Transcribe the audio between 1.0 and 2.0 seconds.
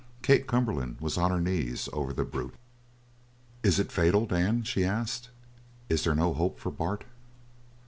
on her knees